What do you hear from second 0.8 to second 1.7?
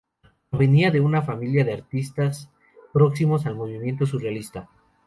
de una familia